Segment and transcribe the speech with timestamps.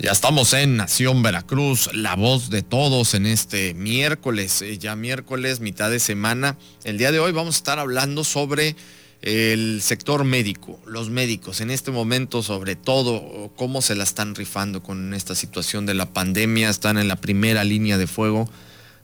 [0.00, 5.58] Ya estamos en Nación Veracruz, la voz de todos en este miércoles, eh, ya miércoles,
[5.58, 6.56] mitad de semana.
[6.84, 8.76] El día de hoy vamos a estar hablando sobre
[9.22, 14.84] el sector médico, los médicos, en este momento sobre todo, cómo se la están rifando
[14.84, 18.48] con esta situación de la pandemia, están en la primera línea de fuego.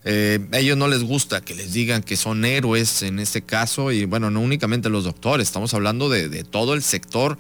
[0.05, 3.91] Eh, a ellos no les gusta que les digan que son héroes en este caso,
[3.91, 7.37] y bueno, no únicamente los doctores, estamos hablando de todo el sector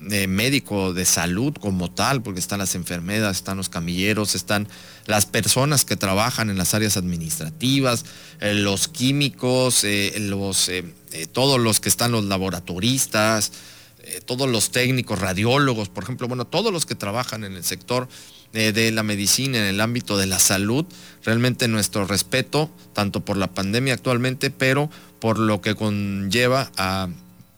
[0.00, 4.68] médico de salud como tal, porque están las enfermeras, están los camilleros, están
[5.06, 8.04] las personas que trabajan en las áreas administrativas,
[8.40, 10.84] eh, los químicos, eh, los, eh,
[11.32, 13.52] todos los que están los laboratoristas,
[14.24, 18.08] todos los técnicos, radiólogos, por ejemplo, bueno, todos los que trabajan en el sector
[18.52, 20.86] de la medicina, en el ámbito de la salud,
[21.24, 24.88] realmente nuestro respeto, tanto por la pandemia actualmente, pero
[25.20, 27.08] por lo que conlleva a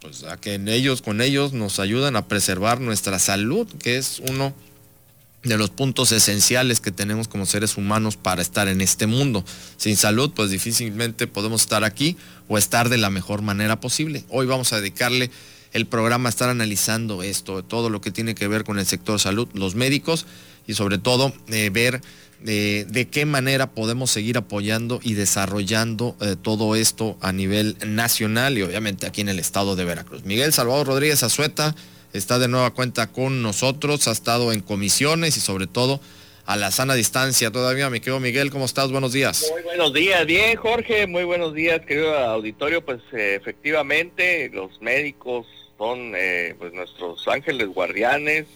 [0.00, 4.20] pues a que en ellos, con ellos nos ayudan a preservar nuestra salud, que es
[4.28, 4.54] uno
[5.42, 9.44] de los puntos esenciales que tenemos como seres humanos para estar en este mundo.
[9.76, 12.16] Sin salud, pues difícilmente podemos estar aquí
[12.48, 14.24] o estar de la mejor manera posible.
[14.28, 15.30] Hoy vamos a dedicarle
[15.72, 19.20] el programa a estar analizando esto, todo lo que tiene que ver con el sector
[19.20, 20.26] salud, los médicos
[20.66, 22.02] y sobre todo eh, ver
[22.42, 28.62] de, qué manera podemos seguir apoyando y desarrollando eh, todo esto a nivel nacional y
[28.62, 30.24] obviamente aquí en el estado de Veracruz.
[30.24, 31.74] Miguel Salvador Rodríguez Azueta
[32.12, 36.00] está de nueva cuenta con nosotros, ha estado en comisiones y sobre todo
[36.46, 37.90] a la sana distancia todavía.
[37.90, 38.90] Me quedo Miguel, ¿cómo estás?
[38.90, 39.50] Buenos días.
[39.52, 42.84] Muy buenos días, bien Jorge, muy buenos días querido auditorio.
[42.84, 45.46] Pues eh, efectivamente los médicos
[45.78, 48.46] son eh, pues nuestros ángeles guardianes,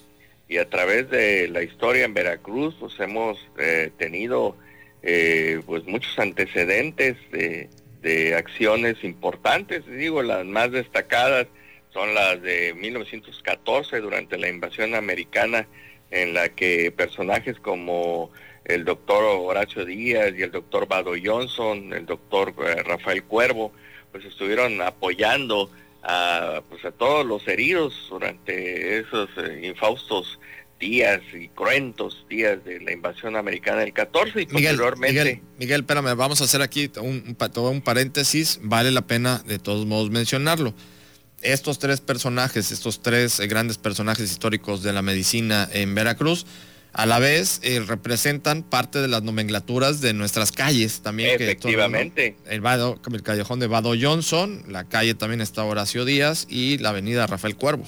[0.48, 4.56] y a través de la historia en Veracruz pues hemos eh, tenido
[5.02, 7.68] eh, pues muchos antecedentes de,
[8.02, 9.86] de, acciones importantes.
[9.86, 11.46] Digo las más destacadas
[11.92, 15.66] son las de 1914 durante la invasión americana
[16.10, 18.30] en la que personajes como
[18.64, 23.72] el doctor Horacio Díaz y el doctor Bado Johnson el doctor eh, Rafael Cuervo
[24.12, 25.70] pues estuvieron apoyando
[26.04, 30.38] a, pues a todos los heridos durante esos eh, infaustos
[30.78, 35.42] días y cruentos días de la invasión americana del 14 y Miguel, posteriormente...
[35.58, 39.86] Miguel, espérame, vamos a hacer aquí un, todo un paréntesis, vale la pena de todos
[39.86, 40.74] modos mencionarlo.
[41.40, 46.46] Estos tres personajes, estos tres eh, grandes personajes históricos de la medicina en Veracruz,
[46.94, 51.30] a la vez eh, representan parte de las nomenclaturas de nuestras calles también.
[51.42, 52.36] Efectivamente.
[52.46, 57.26] el, el callejón de Vado Johnson, la calle también está Horacio Díaz y la avenida
[57.26, 57.84] Rafael Cuervo.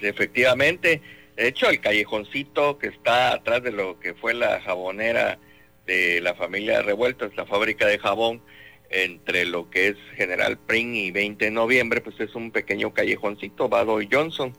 [0.00, 1.02] efectivamente.
[1.36, 5.38] De hecho, el callejoncito que está atrás de lo que fue la jabonera
[5.86, 8.40] de la familia Revueltas, la fábrica de jabón,
[8.88, 13.68] entre lo que es General Pring y 20 de noviembre, pues es un pequeño callejoncito,
[13.68, 14.54] Vado Johnson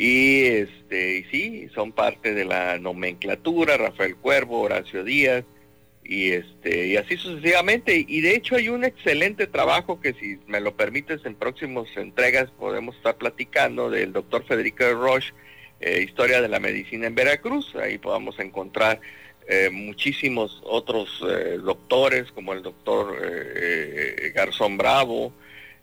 [0.00, 5.44] y este sí son parte de la nomenclatura Rafael Cuervo Horacio Díaz
[6.02, 8.06] y este y así sucesivamente.
[8.08, 12.50] Y de hecho hay un excelente trabajo que si me lo permites en próximas entregas
[12.52, 15.34] podemos estar platicando del doctor Federico Roche
[15.80, 17.76] eh, historia de la medicina en Veracruz.
[17.76, 19.02] Ahí podamos encontrar
[19.48, 23.18] eh, muchísimos otros eh, doctores como el doctor
[24.32, 25.34] Garzón Bravo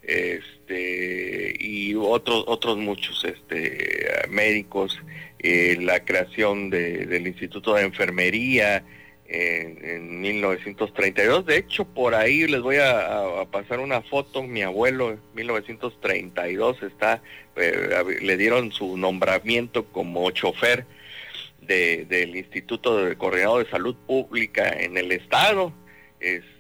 [0.07, 5.00] este y otros otros muchos este médicos
[5.40, 8.84] eh, la creación del Instituto de Enfermería
[9.28, 14.44] en, 1932 de hecho por ahí les voy a, pasar una foto.
[14.44, 17.22] Mi abuelo en 1932 está
[17.56, 20.85] eh, le dieron su nombramiento como chofer
[21.62, 25.74] del Instituto de Coordinador de Salud Pública en el estado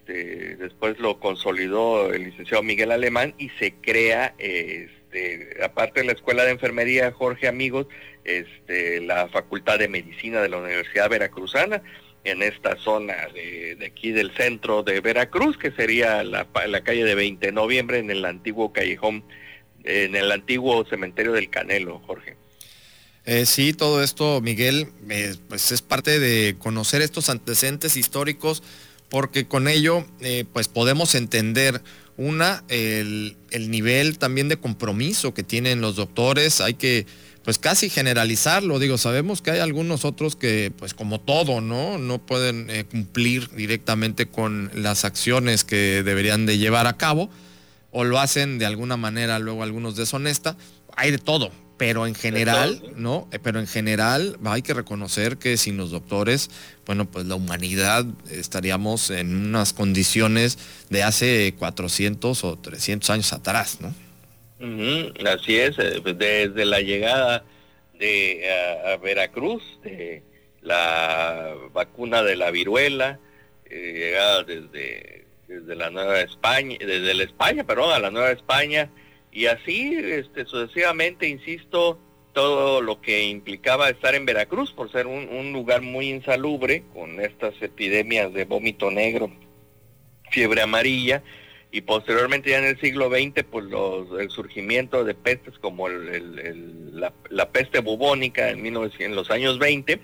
[0.07, 6.13] este, después lo consolidó el licenciado Miguel Alemán y se crea, este, aparte de la
[6.13, 7.87] Escuela de Enfermería Jorge Amigos,
[8.23, 11.81] este, la Facultad de Medicina de la Universidad Veracruzana
[12.23, 16.47] en esta zona de, aquí del centro de Veracruz, que sería la,
[16.83, 19.23] calle de 20 de noviembre en el antiguo callejón,
[19.83, 22.35] en el antiguo cementerio del Canelo, Jorge.
[23.25, 28.63] Eh, sí, todo esto, Miguel, eh, pues es parte de conocer estos antecedentes históricos
[29.09, 31.81] porque con ello eh, pues podemos entender
[32.17, 33.37] una, el,
[33.69, 37.05] nivel también de compromiso que tienen los doctores, hay que
[37.43, 38.77] pues casi generalizarlo.
[38.77, 41.97] Digo, sabemos que hay algunos otros que, pues como todo, ¿no?
[41.97, 47.29] No pueden eh, cumplir directamente con las acciones que deberían de llevar a cabo
[47.91, 50.57] o lo hacen de alguna manera luego algunos deshonesta.
[50.97, 53.27] Hay de todo, pero en general, ¿no?
[53.31, 56.49] Eh, pero en general hay que reconocer que sin los doctores,
[56.85, 60.57] bueno, pues la humanidad estaríamos en unas condiciones
[60.89, 63.93] de hace 400 o 300 años atrás, ¿no?
[64.59, 67.43] así es, eh, pues, desde la llegada
[67.99, 68.43] de
[68.85, 70.23] a, Veracruz, de
[70.61, 73.19] la vacuna de la viruela,
[73.69, 78.89] eh, llegada desde, desde la Nueva España, desde la España, perdón, a la Nueva España,
[79.37, 81.99] y así este, sucesivamente, insisto,
[82.33, 87.53] todo lo que implicaba estar en Veracruz por ser un, lugar muy insalubre con estas
[87.61, 89.31] epidemias de vómito negro,
[90.31, 91.21] fiebre amarilla,
[91.71, 96.99] y posteriormente ya en el siglo XX pues los, el surgimiento de pestes como el,
[97.29, 99.99] la, peste bubónica en, 1900, en los años 20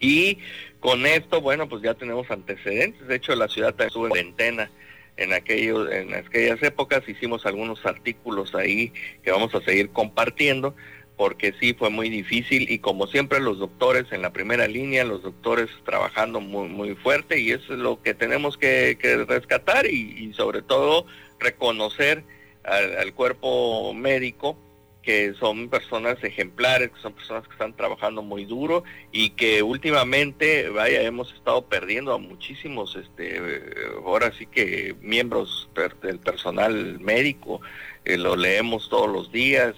[0.00, 0.38] y
[0.80, 3.06] con esto bueno pues ya tenemos antecedentes.
[3.06, 4.72] De hecho la ciudad estuvo en cuarentena
[5.16, 10.74] en aquellos en aquellas épocas hicimos algunos artículos ahí que vamos a seguir compartiendo
[11.16, 15.22] porque sí fue muy difícil y como siempre los doctores en la primera línea, los
[15.22, 18.96] doctores trabajando muy, muy fuerte y eso es lo que tenemos que,
[19.28, 21.06] rescatar y, sobre todo
[21.38, 22.24] reconocer
[22.64, 24.56] al, cuerpo médico
[25.04, 30.70] que son personas ejemplares, que son personas que están trabajando muy duro y que últimamente,
[30.70, 33.40] vaya, hemos estado perdiendo a muchísimos, este,
[34.04, 35.68] ahora sí que miembros
[36.02, 37.60] del personal médico,
[38.04, 39.74] eh, lo leemos todos los días,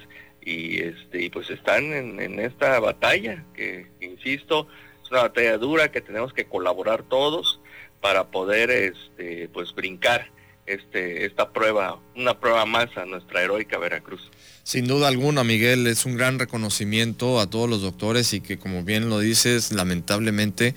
[0.46, 4.68] y este y pues están en, esta batalla que insisto
[5.02, 7.60] es una batalla dura que tenemos que colaborar todos
[8.00, 10.30] para poder este pues brincar
[10.66, 14.20] este esta prueba una prueba más a nuestra heroica Veracruz.
[14.64, 18.82] Sin duda alguna Miguel es un gran reconocimiento a todos los doctores y que como
[18.82, 20.74] bien lo dices lamentablemente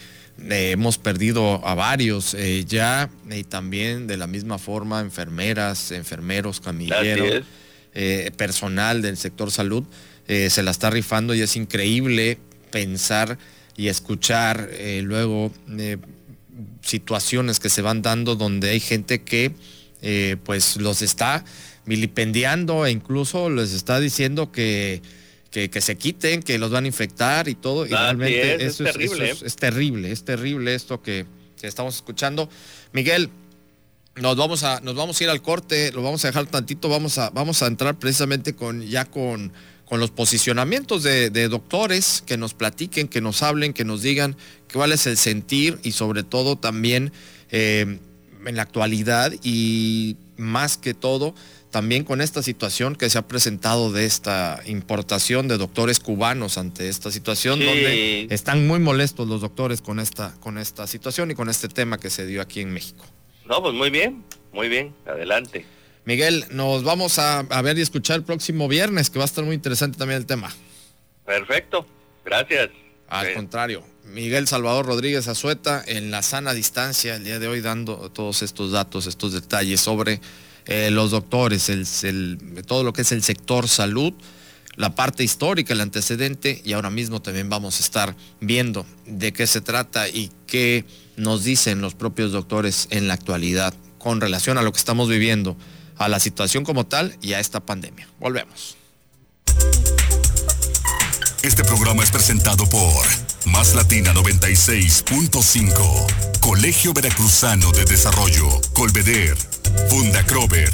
[0.50, 6.60] eh, hemos perdido a varios eh, ya y también de la misma forma enfermeras enfermeros
[6.60, 7.44] camilleros
[7.96, 9.84] eh, personal del sector salud
[10.28, 12.38] se la está rifando y es increíble
[12.70, 13.40] pensar
[13.76, 14.70] y escuchar
[15.02, 15.52] luego
[16.82, 19.54] situaciones que se van dando donde hay gente que
[20.44, 21.44] pues los está
[21.86, 25.02] vilipendiando e incluso les está diciendo que,
[25.52, 27.86] que, se quiten, que los van a infectar y todo.
[27.86, 29.32] Y realmente eso, es, terrible.
[29.32, 31.26] es, terrible, es terrible esto que,
[31.60, 32.50] que estamos escuchando.
[32.94, 33.30] Miguel,
[34.16, 37.18] nos vamos a, nos vamos a ir al corte, lo vamos a dejar tantito, vamos
[37.18, 39.52] a, vamos a entrar precisamente con ya con,
[39.86, 44.36] con los posicionamientos de, doctores que nos platiquen, que nos hablen, que nos digan
[44.72, 47.12] cuál es el sentir y sobre todo también
[47.50, 48.00] eh,
[48.46, 51.34] en la actualidad y más que todo
[51.72, 56.90] también con esta situación que se ha presentado de esta importación de doctores cubanos ante
[56.90, 61.50] esta situación, donde están muy molestos los doctores con esta, con esta situación y con
[61.50, 63.06] este tema que se dio aquí en México.
[63.46, 65.66] No, pues muy bien, muy bien, adelante.
[66.06, 69.54] Miguel, nos vamos a, ver y escuchar el próximo viernes, que va a estar muy
[69.54, 70.52] interesante también el tema.
[71.26, 71.86] Perfecto,
[72.26, 72.70] gracias.
[73.08, 73.84] Al contrario,
[74.14, 78.72] Miguel Salvador Rodríguez Azueta en la sana distancia el día de hoy dando todos estos
[78.72, 80.20] datos, estos detalles sobre
[80.66, 84.14] eh, los doctores, el, todo lo que es el sector salud,
[84.76, 89.46] la parte histórica, el antecedente y ahora mismo también vamos a estar viendo de qué
[89.46, 90.86] se trata y qué
[91.16, 95.56] nos dicen los propios doctores en la actualidad con relación a lo que estamos viviendo,
[95.98, 98.08] a la situación como tal y a esta pandemia.
[98.20, 98.76] Volvemos.
[101.44, 103.06] Este programa es presentado por
[103.46, 109.36] Más Latina 96.5, Colegio Veracruzano de Desarrollo, Colveder,
[109.90, 110.72] Funda Crover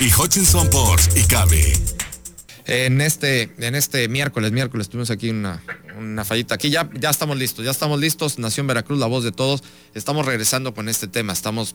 [0.00, 1.72] y Hutchinson Ports y Cabe.
[2.66, 5.62] En este, en este miércoles, miércoles tuvimos aquí una,
[5.98, 6.56] una fallita.
[6.56, 8.38] Aquí ya, ya estamos listos, ya estamos listos.
[8.38, 9.62] Nación Veracruz, la voz de todos.
[9.94, 11.32] Estamos regresando con este tema.
[11.32, 11.74] Estamos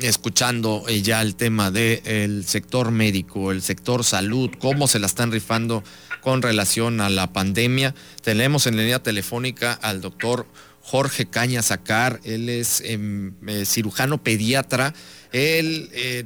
[0.00, 5.30] escuchando eh, ya el tema del sector médico, el sector salud, cómo se la están
[5.30, 5.84] rifando
[6.20, 7.94] con relación a la pandemia.
[8.22, 10.46] Tenemos en línea telefónica al doctor
[10.80, 14.94] Jorge Caña Sacar, él es em, eh, cirujano pediatra,
[15.32, 16.24] él eh,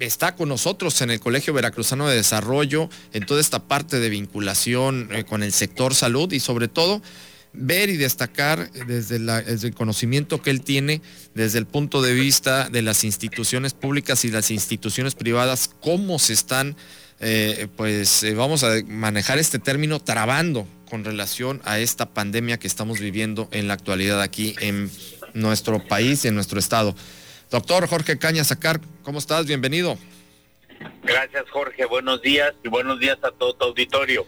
[0.00, 5.10] está con nosotros en el Colegio Veracruzano de Desarrollo, en toda esta parte de vinculación
[5.28, 7.02] con el sector salud y sobre todo
[7.52, 11.02] ver y destacar desde, el conocimiento que él tiene
[11.34, 16.32] desde el punto de vista de las instituciones públicas y las instituciones privadas, cómo se
[16.32, 16.76] están,
[17.18, 22.66] eh, pues eh, vamos a manejar este término, trabando con relación a esta pandemia que
[22.66, 24.90] estamos viviendo en la actualidad aquí en
[25.34, 26.94] nuestro país y en nuestro estado.
[27.50, 29.46] Doctor Jorge Caña Sacar, ¿cómo estás?
[29.46, 29.98] Bienvenido.
[31.02, 34.26] Gracias Jorge, buenos días y buenos días a todo tu auditorio.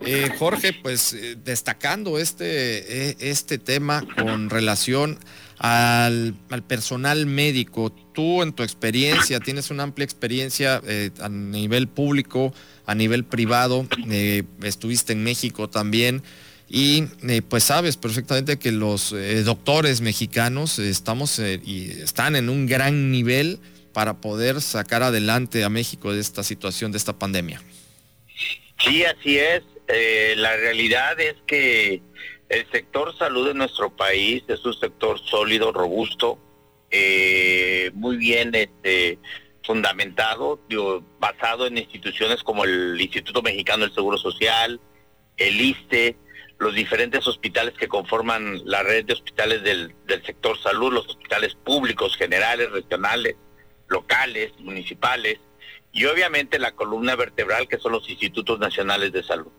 [0.00, 5.18] Eh, Jorge, pues eh, destacando este, eh, este tema con relación
[5.58, 6.34] al,
[6.68, 10.80] personal médico, tú en tu experiencia, tienes una amplia experiencia
[11.20, 12.54] a nivel público,
[12.86, 13.88] a nivel privado,
[14.62, 16.22] estuviste en México también.
[16.70, 17.02] Y
[17.48, 19.14] pues sabes perfectamente que los
[19.44, 23.58] doctores mexicanos estamos y están en un gran nivel
[23.92, 27.60] para poder sacar adelante a México de esta situación, de esta pandemia.
[28.78, 29.62] Sí, así es.
[29.88, 32.02] Eh, la realidad es que
[32.48, 36.38] el sector salud de nuestro país es un sector sólido, robusto,
[36.90, 39.18] eh, muy bien este,
[39.64, 40.60] fundamentado,
[41.18, 44.80] basado en instituciones como el Instituto Mexicano del Seguro Social,
[45.36, 46.16] el ISTE,
[46.58, 51.54] los diferentes hospitales que conforman la red de hospitales del, del sector salud, los hospitales
[51.54, 53.36] públicos, generales, regionales,
[53.88, 55.38] locales, municipales,
[55.92, 59.52] y obviamente la columna vertebral que son los institutos nacionales de salud.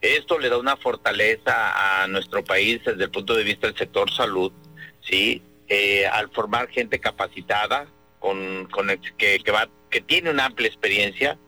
[0.00, 4.10] Esto le da una fortaleza a nuestro país desde el punto de vista del sector
[4.10, 4.52] salud,
[5.00, 5.42] ¿sí?
[5.68, 7.86] Eh, al formar gente capacitada,
[8.20, 8.88] con, con
[9.18, 11.38] que, que, va, que tiene una amplia experiencia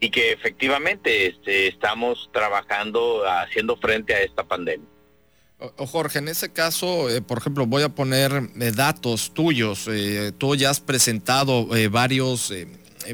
[0.00, 4.88] y que efectivamente este, estamos trabajando haciendo frente a esta pandemia.
[5.76, 8.30] Jorge, en ese caso, eh, por ejemplo, voy a poner
[8.60, 9.88] eh, datos tuyos.
[10.38, 12.52] tú ya has presentado varios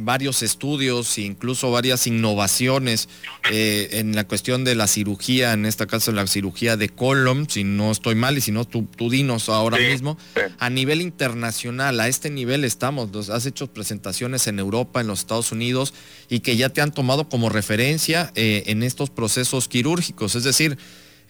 [0.01, 3.09] varios estudios e incluso varias innovaciones
[3.51, 7.65] eh, en la cuestión de la cirugía, en este caso la cirugía de colon, si
[7.65, 10.19] no estoy mal y si no, tú, dinos ahora mismo.
[10.59, 15.53] A nivel internacional, a este nivel estamos, has hecho presentaciones en Europa, en los Estados
[15.53, 15.95] Unidos
[16.29, 20.35] y que ya te han tomado como referencia eh, en estos procesos quirúrgicos.
[20.35, 20.79] Es decir,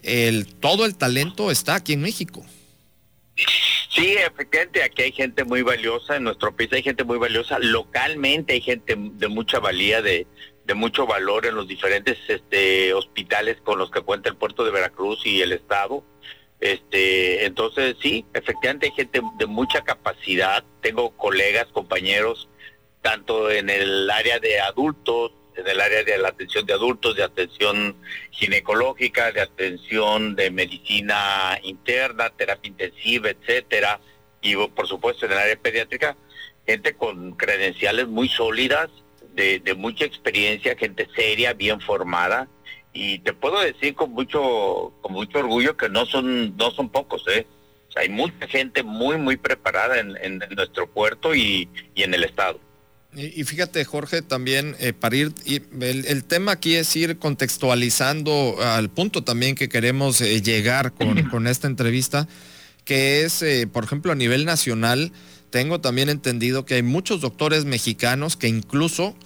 [0.02, 2.44] el, todo el talento está aquí en México.
[3.94, 8.54] Sí, efectivamente, aquí hay gente muy valiosa, en nuestro país hay gente muy valiosa, localmente
[8.54, 10.26] hay gente de mucha valía, de,
[10.64, 14.72] de mucho valor en los diferentes este, hospitales con los que cuenta el puerto de
[14.72, 16.02] Veracruz y el Estado.
[16.58, 22.48] Este, entonces, sí, efectivamente hay gente de mucha capacidad, tengo colegas, compañeros,
[23.00, 27.22] tanto en el área de adultos, en el área de la atención de adultos, de
[27.22, 27.96] atención
[28.30, 34.00] ginecológica, de atención de medicina interna, terapia intensiva, etcétera,
[34.40, 36.16] y por supuesto en el área pediátrica,
[36.66, 38.90] gente con credenciales muy sólidas,
[39.34, 42.48] de, mucha experiencia, gente seria, bien formada,
[42.92, 47.24] y te puedo decir con mucho, con mucho orgullo que no son, no son pocos,
[47.28, 47.46] ¿eh?
[47.96, 52.60] hay mucha gente muy, muy preparada en, nuestro puerto y en el estado.
[53.16, 59.22] Y, fíjate, Jorge, también eh, para ir, el, tema aquí es ir contextualizando al punto
[59.22, 60.92] también que queremos eh, llegar
[61.30, 62.26] con, esta entrevista,
[62.84, 65.12] que es, eh, por ejemplo, a nivel nacional,
[65.50, 69.16] tengo también entendido que hay muchos doctores mexicanos que incluso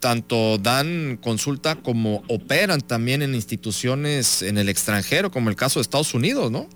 [0.00, 5.82] tanto dan consulta como operan también en instituciones en el extranjero, como el caso de
[5.82, 6.68] Estados Unidos, ¿no?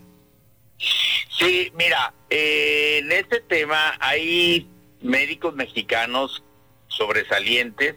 [1.39, 4.69] Sí, mira, en este tema hay
[5.01, 6.43] médicos mexicanos
[6.89, 7.97] sobresalientes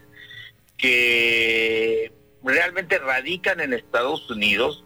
[0.77, 2.11] que
[2.43, 4.83] realmente radican en Estados Unidos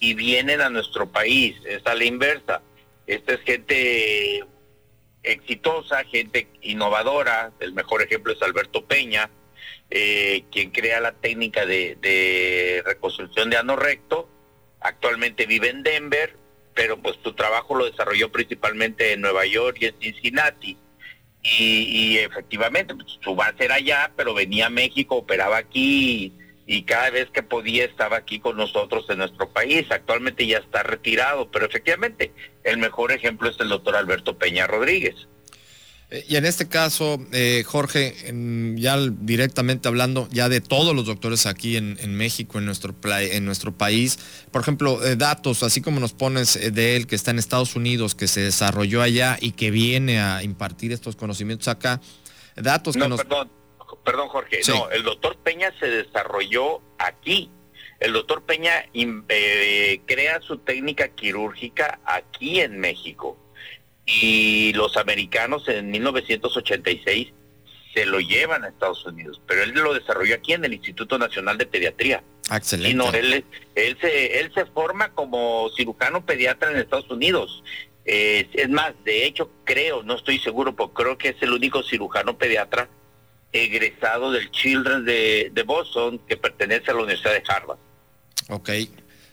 [0.00, 1.56] y vienen a nuestro país.
[1.64, 2.62] Es a la inversa.
[3.06, 4.44] Esta es gente
[5.22, 7.52] exitosa, gente innovadora.
[7.60, 9.30] El mejor ejemplo es Alberto Peña,
[9.90, 14.28] eh, quien crea la técnica de, de reconstrucción de ano recto.
[14.80, 16.36] Actualmente vive en Denver,
[16.74, 20.76] pero pues su trabajo lo desarrolló principalmente en Nueva York y en Cincinnati.
[21.44, 26.32] Y, efectivamente, pues, su base era allá, pero venía a México, operaba aquí
[26.66, 29.86] y, cada vez que podía estaba aquí con nosotros en nuestro país.
[29.90, 32.32] Actualmente ya está retirado, pero efectivamente
[32.62, 35.26] el mejor ejemplo es el doctor Alberto Peña Rodríguez.
[36.12, 38.14] Eh, y en este caso, eh, Jorge,
[38.76, 43.72] ya directamente hablando ya de todos los doctores aquí en, México, en nuestro, en nuestro
[43.72, 44.18] país,
[44.50, 48.14] por ejemplo, eh, datos, así como nos pones de él que está en Estados Unidos,
[48.14, 51.98] que se desarrolló allá y que viene a impartir estos conocimientos acá,
[52.56, 53.20] datos que nos...
[53.20, 53.50] Perdón,
[54.04, 57.50] perdón Jorge, no, el doctor Peña se desarrolló aquí.
[58.00, 58.84] El doctor Peña
[60.06, 63.38] crea su técnica quirúrgica aquí en México
[64.20, 67.32] y los americanos en 1986
[67.94, 71.58] se lo llevan a Estados Unidos, pero él lo desarrolló aquí en el Instituto Nacional
[71.58, 72.22] de Pediatría.
[72.50, 72.90] Excelente.
[72.90, 77.62] Y no, él, él, se, él se forma como cirujano pediatra en Estados Unidos.
[78.04, 81.82] Eh, es más, de hecho creo, no estoy seguro, pero creo que es el único
[81.82, 82.88] cirujano pediatra
[83.52, 87.78] egresado del Children's de, de Boston que pertenece a la Universidad de Harvard.
[88.48, 88.70] Ok,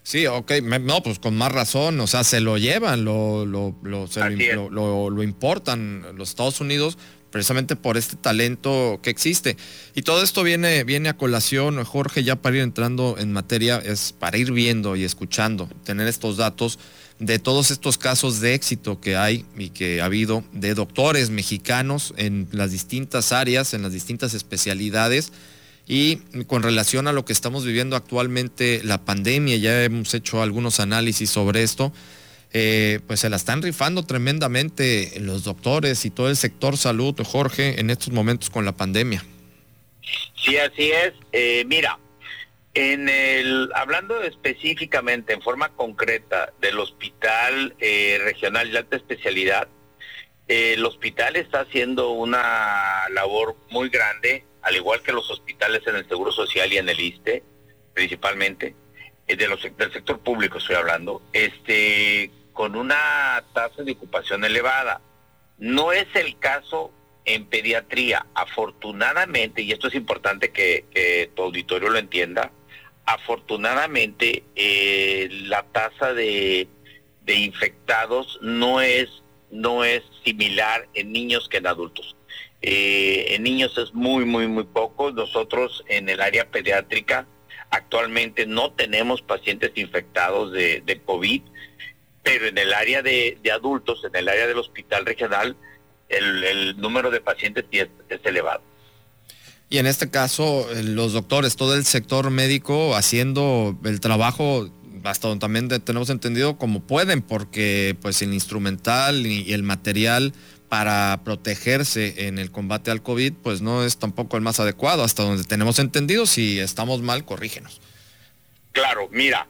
[0.03, 5.10] Sí, ok, no, pues con más razón, o sea, se lo llevan, lo, lo, lo,
[5.10, 6.98] lo, importan los Estados Unidos
[7.29, 9.58] precisamente por este talento que existe.
[9.96, 14.13] Y todo esto viene, viene a colación, Jorge, ya para ir entrando en materia, es
[14.18, 16.79] para ir viendo y escuchando, tener estos datos
[17.20, 22.13] de todos estos casos de éxito que hay y que ha habido de doctores mexicanos
[22.18, 25.32] en las distintas áreas, en las distintas especialidades.
[25.91, 30.79] Y con relación a lo que estamos viviendo actualmente, la pandemia, ya hemos hecho algunos
[30.79, 31.91] análisis sobre esto,
[32.53, 37.79] eh, pues se la están rifando tremendamente los doctores y todo el sector salud, Jorge,
[37.79, 39.25] en estos momentos con la pandemia.
[40.36, 41.13] Sí, así es.
[41.31, 41.98] Eh, mira,
[42.75, 49.67] en el hablando específicamente, en forma concreta, del Hospital eh, Regional de Alta Especialidad,
[50.48, 56.07] el hospital está haciendo una labor muy grande, al igual que los hospitales en el
[56.07, 57.43] Seguro Social y en el ISTE,
[57.93, 58.75] principalmente,
[59.27, 65.01] de los, del sector público estoy hablando, este, con una tasa de ocupación elevada.
[65.57, 66.91] No es el caso
[67.25, 68.27] en pediatría.
[68.35, 72.51] Afortunadamente, y esto es importante que, tu auditorio lo entienda,
[73.05, 76.67] afortunadamente eh, la tasa de,
[77.27, 79.07] infectados no es,
[79.51, 82.15] no es similar en niños que en adultos.
[82.62, 85.12] Eh, en niños es muy, muy, muy poco.
[85.12, 87.25] Nosotros en el área pediátrica
[87.72, 91.42] actualmente no tenemos pacientes infectados de, COVID
[92.22, 95.56] pero en el área de, adultos, en el área del hospital regional,
[96.10, 97.88] el, número de pacientes es,
[98.24, 98.62] elevado.
[99.70, 104.70] Y en este caso, eh, los doctores, todo el sector médico haciendo el trabajo,
[105.04, 110.34] hasta donde también tenemos entendido, como pueden, porque pues el instrumental y el material
[110.69, 115.23] para protegerse en el combate al COVID, pues no es tampoco el más adecuado, hasta
[115.23, 116.25] donde tenemos entendido.
[116.25, 117.81] Si estamos mal, corrígenos.
[118.71, 119.47] Claro, mira,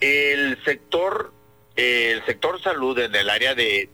[0.00, 1.32] el sector
[1.76, 3.90] el sector salud en el área de,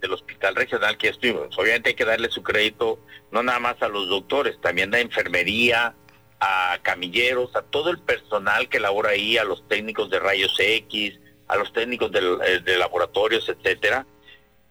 [0.00, 2.98] del hospital regional que estuvimos, obviamente hay que darle su crédito
[3.32, 5.94] no nada más a los doctores, también a enfermería,
[6.38, 11.18] a camilleros, a todo el personal que labora ahí, a los técnicos de rayos X,
[11.48, 14.06] a los técnicos eh, de, laboratorios, etcétera.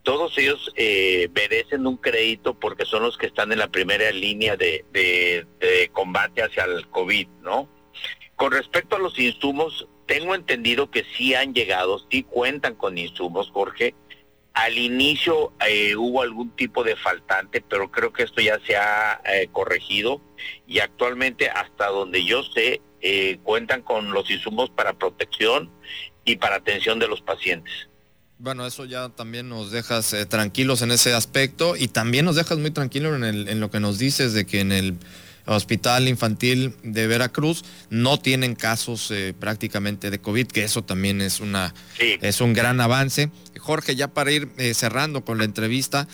[0.03, 4.58] Todos ellos eh, merecen un crédito porque son los que están en la primera línea
[4.58, 5.46] de,
[5.94, 7.70] combate hacia el COVID, ¿no?
[8.35, 13.51] Con respecto a los insumos, tengo entendido que sí han llegado, sí cuentan con insumos,
[13.51, 13.94] Jorge.
[14.53, 19.22] Al inicio eh, hubo algún tipo de faltante, pero creo que esto ya se ha
[19.25, 20.20] eh, corregido
[20.68, 25.72] y actualmente hasta donde yo sé eh, cuentan con los insumos para protección
[26.25, 27.91] y para atención de los pacientes.
[28.42, 32.72] Bueno, eso ya también nos dejas tranquilos en ese aspecto y también nos dejas muy
[32.72, 34.98] tranquilos en, en lo que nos dices de que en el
[35.46, 41.40] Hospital Infantil de Veracruz no tienen casos eh, prácticamente de COVID, que eso también es,
[41.40, 43.30] una, es un gran avance.
[43.60, 46.08] Jorge, ya para ir eh, cerrando con la entrevista,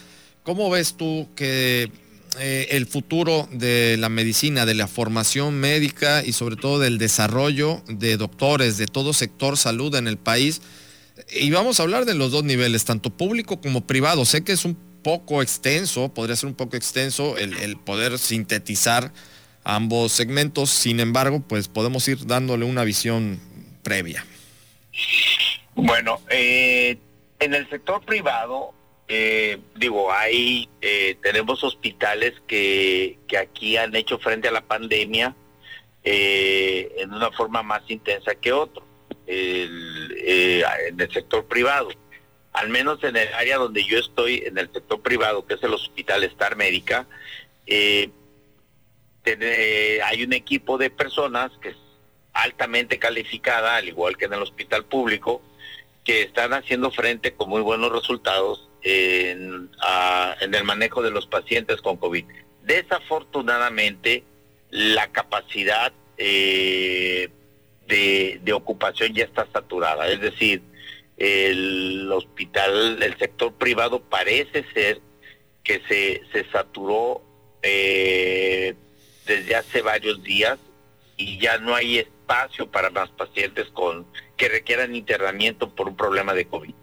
[0.43, 1.91] ¿cómo ves tú que
[2.39, 7.81] eh, el futuro de la medicina, de la formación médica y sobre todo del desarrollo
[7.87, 10.61] de doctores de todo sector salud en el país?
[11.31, 14.25] Y vamos a hablar de los dos niveles, tanto público como privado.
[14.25, 19.11] Sé que es un poco extenso, podría ser un poco extenso el, poder sintetizar
[19.63, 23.39] ambos segmentos, sin embargo, pues podemos ir dándole una visión
[23.83, 24.25] previa.
[25.75, 26.97] Bueno, eh,
[27.39, 28.73] en el sector privado,
[29.07, 35.35] eh, digo, hay, eh, tenemos hospitales que, que, aquí han hecho frente a la pandemia
[36.03, 38.86] en una forma más intensa que otros,
[39.27, 41.89] en el sector privado
[42.57, 45.75] al menos en el área donde yo estoy, en el sector privado, que es el
[45.75, 47.05] Hospital Star Médica,
[47.67, 48.09] eh,
[49.25, 51.77] eh, hay un equipo de personas que es
[52.33, 55.43] altamente calificada, al igual que en el hospital público,
[56.03, 59.69] que están haciendo frente con muy buenos resultados en,
[60.41, 62.25] el manejo de los pacientes con COVID.
[62.63, 64.23] Desafortunadamente,
[64.71, 67.29] la capacidad eh,
[67.87, 70.61] de, de ocupación ya está saturada, es decir,
[71.17, 75.01] el hospital, el sector privado parece ser
[75.63, 77.21] que se, se saturó
[77.63, 78.75] eh,
[79.25, 80.57] desde hace varios días
[81.17, 84.05] y ya no hay espacio para más pacientes con
[84.37, 86.73] que requieran internamiento por un problema de COVID.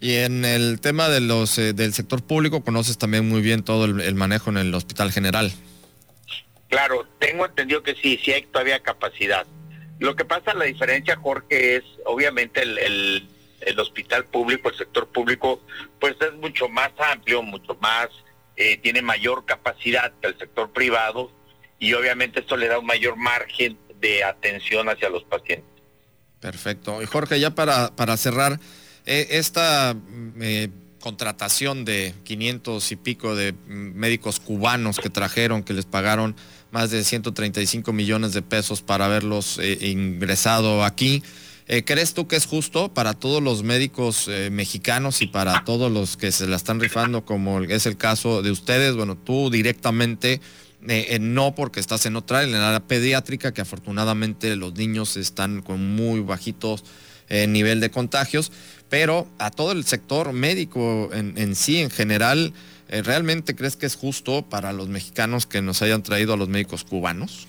[0.00, 3.84] Y en el tema de los eh, del sector público conoces también muy bien todo
[3.84, 5.52] el, manejo en el hospital general.
[6.68, 9.46] Claro, tengo entendido que sí, sí hay todavía capacidad.
[10.00, 13.28] Lo que pasa, la diferencia, Jorge, es obviamente el,
[13.78, 15.60] hospital público, el sector público,
[16.00, 18.08] pues es mucho más amplio, mucho más,
[18.56, 21.30] eh, tiene mayor capacidad que el sector privado
[21.78, 25.68] y obviamente esto le da un mayor margen de atención hacia los pacientes.
[26.40, 27.02] Perfecto.
[27.02, 28.58] Y Jorge, ya para, para cerrar,
[29.04, 29.94] eh, esta
[30.40, 36.36] eh, contratación de 500 y pico de médicos cubanos que trajeron, que les pagaron
[36.70, 41.22] más de 135 millones de pesos para haberlos eh, ingresado aquí.
[41.66, 45.90] Eh, ¿Crees tú que es justo para todos los médicos eh, mexicanos y para todos
[45.90, 48.96] los que se la están rifando, como es el caso de ustedes?
[48.96, 50.40] Bueno, tú directamente
[51.20, 56.20] no porque estás en otra, en la pediátrica, que afortunadamente los niños están con muy
[56.20, 56.84] bajitos
[57.28, 58.50] nivel de contagios,
[58.88, 62.54] pero a todo el sector médico en, sí, en general,
[63.04, 66.84] ¿realmente crees que es justo para los mexicanos que nos hayan traído a los médicos
[66.84, 67.46] cubanos?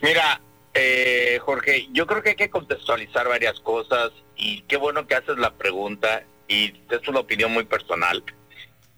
[0.00, 0.40] Mira,
[0.74, 5.38] eh, Jorge, yo creo que hay que contextualizar varias cosas y qué bueno que haces
[5.38, 8.22] la pregunta y es una opinión muy personal.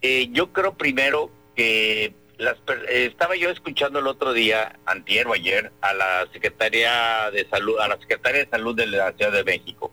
[0.02, 2.56] Eh, yo creo primero que las,
[2.88, 7.88] estaba yo escuchando el otro día, antier o ayer, a la secretaria de salud, a
[7.88, 9.92] la secretaria de salud de la Ciudad de México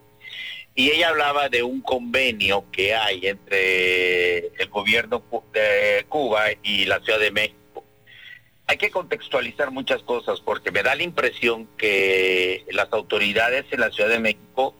[0.75, 6.99] y ella hablaba de un convenio que hay entre el gobierno de Cuba y la
[6.99, 7.83] Ciudad de México.
[8.67, 13.89] Hay que contextualizar muchas cosas porque me da la impresión que las autoridades en la
[13.91, 14.75] Ciudad de México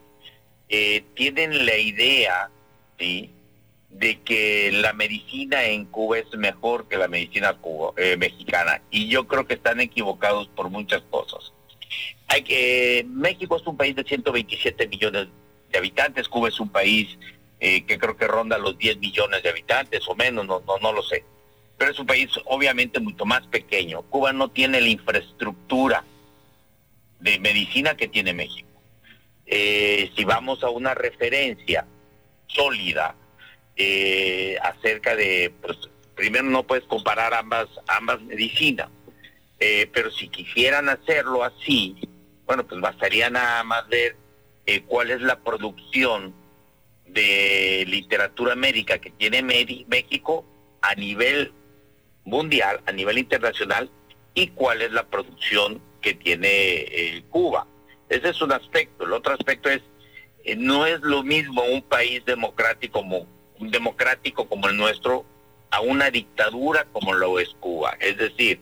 [0.68, 2.50] eh, tienen la idea
[2.98, 7.56] de que la medicina en Cuba es mejor que la medicina
[7.96, 11.52] eh, mexicana y yo creo que están equivocados por muchas cosas.
[12.28, 15.45] Hay que México es un país de 127 millones de
[15.76, 16.28] de habitantes.
[16.28, 17.18] Cuba es un país
[17.60, 20.92] eh, que creo que ronda los 10 millones de habitantes o menos, no, no, no
[20.92, 21.24] lo sé.
[21.76, 24.02] Pero es un país obviamente mucho más pequeño.
[24.02, 26.02] Cuba no tiene la infraestructura
[27.20, 28.68] de medicina que tiene México.
[29.46, 31.86] Eh, si vamos a una referencia
[32.46, 33.14] sólida
[33.76, 35.78] eh, acerca de, pues,
[36.14, 38.88] primero no puedes comparar ambas, ambas medicinas,
[39.58, 41.96] pero si quisieran hacerlo así,
[42.46, 44.16] bueno, pues bastaría nada más ver
[44.66, 46.34] eh, cuál es la producción
[47.06, 50.44] de literatura médica que tiene México
[50.82, 51.52] a nivel
[52.24, 53.88] mundial, a nivel internacional,
[54.34, 57.66] y cuál es la producción que tiene eh, Cuba.
[58.08, 59.04] Ese es un aspecto.
[59.04, 59.82] El otro aspecto es,
[60.44, 63.26] eh, no es lo mismo un país democrático como,
[63.60, 65.24] democrático como el nuestro
[65.70, 67.96] a una dictadura como lo es Cuba.
[68.00, 68.60] Es decir,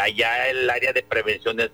[0.00, 1.70] allá el área de prevención es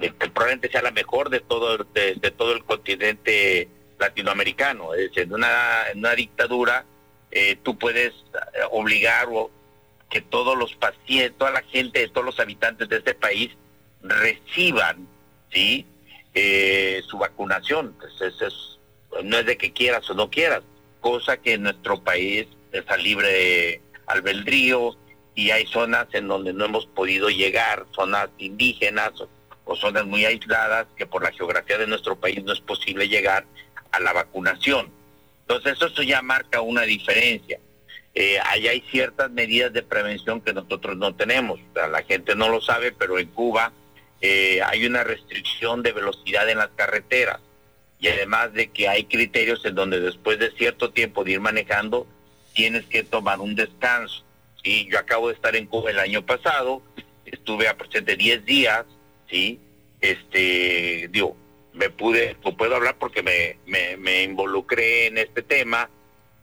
[0.00, 4.94] que probablemente sea la mejor de todo, de, todo el continente latinoamericano.
[4.94, 6.84] Es en una, en una dictadura
[7.30, 9.50] eh, tú puedes eh, obligar o
[10.08, 13.50] que todos los pacientes, toda la gente, todos los habitantes de este país
[14.02, 15.06] reciban
[15.52, 15.86] ¿sí?
[16.34, 17.94] Eh, su vacunación.
[18.20, 18.78] es,
[19.24, 20.62] no es de que quieras o no quieras,
[21.00, 24.96] cosa que en nuestro país está libre de albedrío
[25.34, 29.12] y hay zonas en donde no hemos podido llegar, zonas indígenas
[29.68, 33.44] o zonas muy aisladas que por la geografía de nuestro país no es posible llegar
[33.92, 34.90] a la vacunación.
[35.42, 37.60] Entonces eso ya marca una diferencia.
[38.14, 41.60] Eh, allá hay ciertas medidas de prevención que nosotros no tenemos.
[41.74, 43.72] la gente no lo sabe, pero en Cuba
[44.22, 47.40] eh, hay una restricción de velocidad en las carreteras
[48.00, 52.06] y además de que hay criterios en donde después de cierto tiempo de ir manejando
[52.54, 54.24] tienes que tomar un descanso.
[54.62, 56.80] Y yo acabo de estar en Cuba el año pasado,
[57.26, 58.86] estuve a de 10 días
[59.28, 59.60] ¿sí?
[60.00, 61.36] Este, digo,
[61.72, 63.58] me pude, o puedo hablar porque me,
[63.96, 65.88] me, involucré en este tema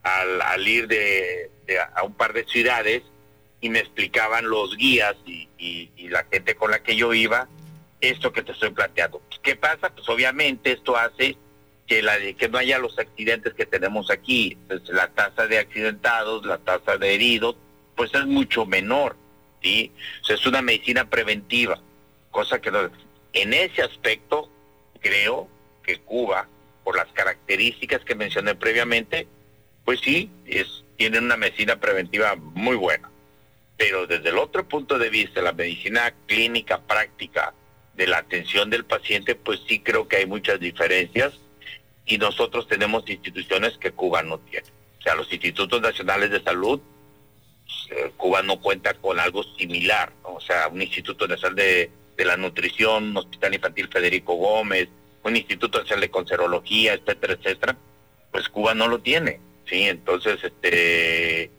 [0.02, 1.50] al, ir de,
[1.94, 3.02] a un par de ciudades
[3.60, 5.48] y me explicaban los guías y,
[6.08, 7.48] la gente con la que yo iba
[8.00, 9.20] esto que te estoy planteando.
[9.42, 9.90] ¿Qué pasa?
[9.92, 11.36] Pues obviamente esto hace
[11.86, 14.56] que, la, que no haya los accidentes que tenemos aquí.
[14.68, 17.56] Pues la tasa de accidentados, la tasa de heridos,
[17.96, 19.16] pues es mucho menor.
[19.62, 19.92] ¿sí?
[20.28, 21.80] es una medicina preventiva
[22.36, 22.70] cosa que
[23.32, 24.50] en ese aspecto
[25.00, 25.48] creo
[25.82, 26.46] que Cuba,
[26.84, 29.26] por las características que mencioné previamente,
[29.86, 33.10] pues sí, es, tiene una medicina preventiva muy buena.
[33.78, 37.54] Pero desde el otro punto de vista, la medicina clínica práctica
[37.94, 41.40] de la atención del paciente, pues sí creo que hay muchas diferencias
[42.04, 44.66] y nosotros tenemos instituciones que Cuba no tiene.
[44.98, 46.82] O sea, los institutos nacionales de salud,
[47.92, 52.36] eh, Cuba no cuenta con algo similar, o sea, un instituto nacional de de la
[52.36, 54.88] nutrición, Hospital Infantil Federico Gómez,
[55.22, 57.76] un Instituto Nacional de Conserología, etcétera, etcétera,
[58.30, 59.82] pues Cuba no lo tiene, ¿sí?
[59.82, 61.50] Entonces, este,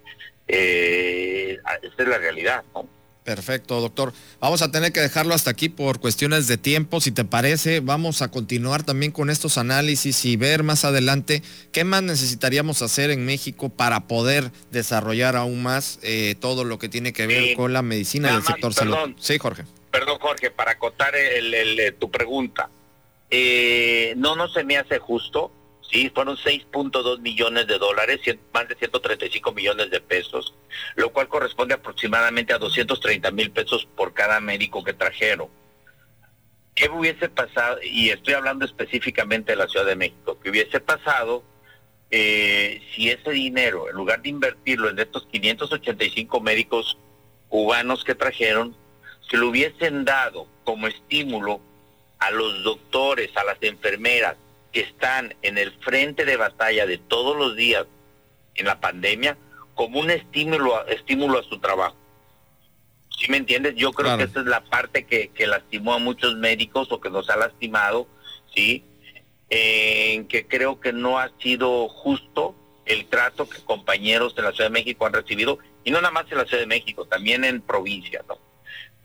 [0.48, 2.88] eh, esa es la realidad, ¿no?
[3.28, 4.14] Perfecto, doctor.
[4.40, 7.02] Vamos a tener que dejarlo hasta aquí por cuestiones de tiempo.
[7.02, 11.44] Si te parece, vamos a continuar también con estos análisis y ver más adelante
[11.74, 16.88] qué más necesitaríamos hacer en México para poder desarrollar aún más eh, todo lo que
[16.88, 18.96] tiene que ver con la medicina del sector salud.
[19.20, 22.70] Sí, Jorge perdón Jorge, para acotar el, eh, tu pregunta,
[23.30, 25.52] eh, no, no se me hace justo,
[25.90, 28.20] Sí, fueron 6.2 millones de dólares,
[28.54, 30.54] más de 135 millones de pesos,
[30.96, 35.48] lo cual corresponde aproximadamente a 230 mil pesos por cada médico que trajeron.
[36.76, 37.80] ¿Qué hubiese pasado?
[37.82, 40.38] Y estoy hablando específicamente de la Ciudad de México.
[40.44, 41.44] ¿Qué hubiese pasado
[42.12, 46.98] eh, si ese dinero, en lugar de invertirlo en estos 585 médicos
[47.48, 48.76] cubanos que trajeron,
[49.30, 51.60] se lo hubiesen dado como estímulo
[52.20, 54.38] a los doctores, a las enfermeras
[54.72, 57.86] que están en el frente de batalla de todos los días
[58.56, 59.38] en la pandemia,
[59.76, 61.96] como un estímulo, estímulo a su trabajo.
[63.10, 63.76] ¿Sí me entiendes?
[63.76, 67.10] Yo creo que esa es la parte que, que lastimó a muchos médicos o que
[67.10, 68.08] nos ha lastimado,
[68.54, 68.84] ¿sí?
[69.50, 74.70] en que creo que no ha sido justo el trato que compañeros de la Ciudad
[74.70, 77.62] de México han recibido, y no nada más en la Ciudad de México, también en
[77.62, 78.38] provincia, ¿no?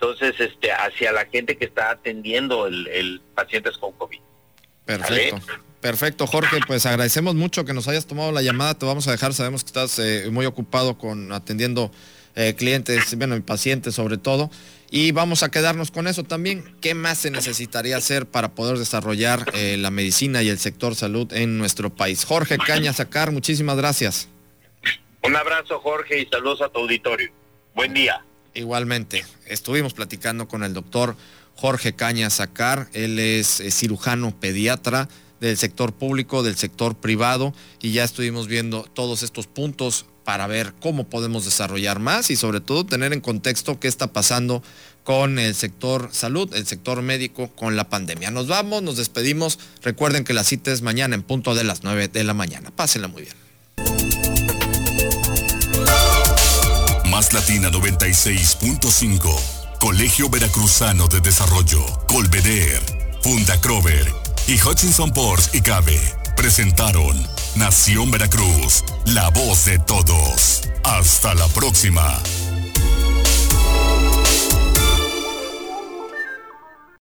[0.03, 4.19] Entonces, este, hacia la gente que está atendiendo el, pacientes con COVID.
[4.85, 5.41] Perfecto.
[5.81, 9.33] Perfecto, Jorge, pues agradecemos mucho que nos hayas tomado la llamada, te vamos a dejar,
[9.33, 11.93] sabemos que estás eh, muy ocupado con atendiendo
[12.35, 14.51] eh, clientes, bueno, pacientes sobre todo,
[14.91, 16.77] y vamos a quedarnos con eso también.
[16.81, 21.33] ¿Qué más se necesitaría hacer para poder desarrollar eh, la medicina y el sector salud
[21.33, 22.25] en nuestro país?
[22.25, 24.29] Jorge Caña Sacar, muchísimas gracias.
[25.23, 27.31] Un abrazo, Jorge, y saludos a tu auditorio.
[27.75, 28.25] Buen día.
[28.55, 31.17] Igualmente, estuvimos platicando con el doctor
[31.57, 35.09] Jorge Caña Sacar, él es eh, cirujano pediatra
[35.41, 40.75] del sector público, del sector privado, y ya estuvimos viendo todos estos puntos para ver
[40.81, 44.63] cómo podemos desarrollar más y sobre todo tener en contexto qué está pasando
[45.03, 48.31] con el sector salud, el sector médico con la pandemia.
[48.31, 49.59] Nos vamos, nos despedimos.
[49.83, 52.71] Recuerden que la cita es mañana en punto de las 9 de la mañana.
[52.71, 53.42] Pásenla muy bien.
[57.13, 59.79] Más Latina 96.5.
[59.81, 62.81] Colegio Veracruzano de Desarrollo, Colveder,
[63.21, 64.11] Funda Crover
[64.47, 66.01] y Hutchinson Ports y Cabe
[66.37, 67.15] presentaron
[67.55, 70.63] Nación Veracruz, la voz de todos.
[70.85, 72.19] Hasta la próxima.